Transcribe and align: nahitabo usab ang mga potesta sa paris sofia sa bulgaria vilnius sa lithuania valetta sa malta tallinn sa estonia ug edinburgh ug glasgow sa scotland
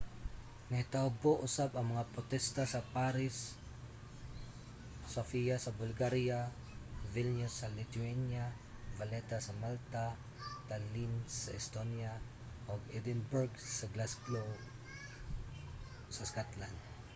nahitabo 0.71 1.31
usab 1.47 1.71
ang 1.73 1.87
mga 1.93 2.07
potesta 2.15 2.63
sa 2.73 2.81
paris 2.95 3.37
sofia 5.15 5.55
sa 5.61 5.75
bulgaria 5.79 6.39
vilnius 7.13 7.53
sa 7.59 7.67
lithuania 7.77 8.45
valetta 8.99 9.37
sa 9.43 9.53
malta 9.63 10.05
tallinn 10.69 11.13
sa 11.41 11.49
estonia 11.61 12.11
ug 12.71 12.81
edinburgh 12.99 13.55
ug 13.81 13.89
glasgow 13.95 14.47
sa 16.15 16.23
scotland 16.31 16.79